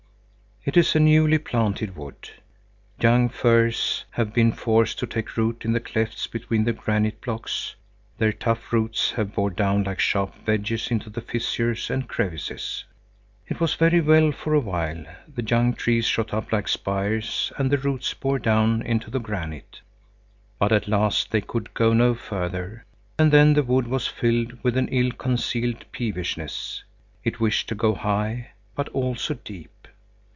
It 0.63 0.77
is 0.77 0.95
a 0.95 0.99
newly 0.99 1.39
planted 1.39 1.95
wood. 1.95 2.29
Young 3.01 3.29
firs 3.29 4.05
have 4.11 4.31
been 4.31 4.51
forced 4.51 4.99
to 4.99 5.07
take 5.07 5.35
root 5.35 5.65
in 5.65 5.73
the 5.73 5.79
clefts 5.79 6.27
between 6.27 6.65
the 6.65 6.71
granite 6.71 7.19
blocks. 7.19 7.73
Their 8.19 8.31
tough 8.31 8.71
roots 8.71 9.13
have 9.13 9.33
bored 9.33 9.55
down 9.55 9.85
like 9.85 9.99
sharp 9.99 10.35
wedges 10.45 10.91
into 10.91 11.09
the 11.09 11.19
fissures 11.21 11.89
and 11.89 12.07
crevices. 12.07 12.83
It 13.47 13.59
was 13.59 13.73
very 13.73 14.01
well 14.01 14.31
for 14.31 14.53
a 14.53 14.59
while; 14.59 15.03
the 15.27 15.41
young 15.43 15.73
trees 15.73 16.05
shot 16.05 16.31
up 16.31 16.51
like 16.51 16.67
spires, 16.67 17.51
and 17.57 17.71
the 17.71 17.79
roots 17.79 18.13
bored 18.13 18.43
down 18.43 18.83
into 18.83 19.09
the 19.09 19.19
granite. 19.19 19.81
But 20.59 20.71
at 20.71 20.87
last 20.87 21.31
they 21.31 21.41
could 21.41 21.73
go 21.73 21.91
no 21.91 22.13
further, 22.13 22.85
and 23.17 23.31
then 23.31 23.55
the 23.55 23.63
wood 23.63 23.87
was 23.87 24.05
filled 24.05 24.63
with 24.63 24.77
an 24.77 24.89
ill 24.89 25.09
concealed 25.11 25.91
peevishness. 25.91 26.83
It 27.23 27.39
wished 27.39 27.67
to 27.69 27.73
go 27.73 27.95
high, 27.95 28.51
but 28.75 28.89
also 28.89 29.33
deep. 29.33 29.71